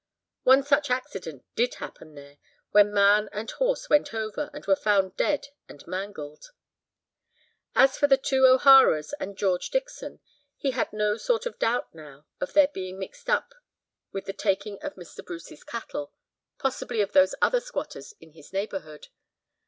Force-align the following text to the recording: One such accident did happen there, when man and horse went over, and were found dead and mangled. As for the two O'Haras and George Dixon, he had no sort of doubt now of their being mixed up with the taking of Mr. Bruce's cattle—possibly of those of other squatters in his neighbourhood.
One 0.41 0.63
such 0.63 0.89
accident 0.89 1.45
did 1.53 1.75
happen 1.75 2.15
there, 2.15 2.39
when 2.71 2.91
man 2.91 3.29
and 3.31 3.51
horse 3.51 3.87
went 3.87 4.15
over, 4.15 4.49
and 4.51 4.65
were 4.65 4.75
found 4.75 5.15
dead 5.15 5.49
and 5.69 5.85
mangled. 5.85 6.49
As 7.75 7.99
for 7.99 8.07
the 8.07 8.17
two 8.17 8.47
O'Haras 8.47 9.13
and 9.19 9.37
George 9.37 9.69
Dixon, 9.69 10.19
he 10.57 10.71
had 10.71 10.91
no 10.91 11.17
sort 11.17 11.45
of 11.45 11.59
doubt 11.59 11.93
now 11.93 12.25
of 12.39 12.53
their 12.53 12.69
being 12.69 12.97
mixed 12.97 13.29
up 13.29 13.53
with 14.11 14.25
the 14.25 14.33
taking 14.33 14.79
of 14.81 14.95
Mr. 14.95 15.23
Bruce's 15.23 15.63
cattle—possibly 15.63 17.01
of 17.01 17.11
those 17.11 17.33
of 17.33 17.39
other 17.43 17.59
squatters 17.61 18.15
in 18.19 18.31
his 18.31 18.51
neighbourhood. 18.51 19.09